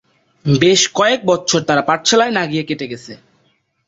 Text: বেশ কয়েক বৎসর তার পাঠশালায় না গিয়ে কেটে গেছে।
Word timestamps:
বেশ 0.45 0.81
কয়েক 0.95 1.19
বৎসর 1.25 1.61
তার 1.61 1.79
পাঠশালায় 1.87 2.33
না 2.37 2.43
গিয়ে 2.45 2.63
কেটে 2.63 2.85
গেছে। 2.91 3.13